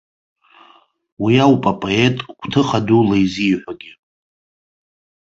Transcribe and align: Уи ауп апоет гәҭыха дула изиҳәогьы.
Уи 1.23 1.33
ауп 1.43 1.63
апоет 1.71 2.17
гәҭыха 2.39 2.79
дула 2.85 3.17
изиҳәогьы. 3.23 3.93